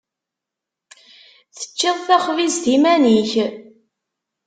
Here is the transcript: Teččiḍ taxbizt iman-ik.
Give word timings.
Teččiḍ 1.55 1.97
taxbizt 2.07 2.65
iman-ik. 2.75 3.31